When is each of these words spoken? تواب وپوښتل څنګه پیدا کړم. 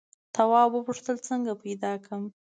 تواب 0.35 0.71
وپوښتل 0.73 1.17
څنګه 1.27 1.51
پیدا 1.63 1.91
کړم. 2.03 2.23